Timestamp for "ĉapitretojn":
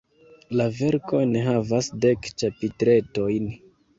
2.43-3.49